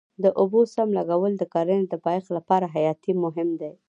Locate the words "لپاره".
2.37-2.65